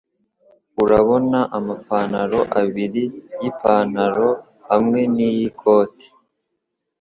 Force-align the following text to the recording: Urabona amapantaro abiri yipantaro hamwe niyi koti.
Urabona 0.83 1.39
amapantaro 1.57 2.39
abiri 2.59 3.03
yipantaro 3.41 4.29
hamwe 4.69 4.99
niyi 5.15 5.47
koti. 5.59 6.07